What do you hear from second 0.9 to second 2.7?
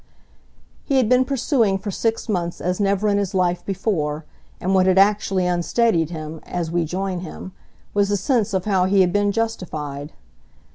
had been pursuing for six months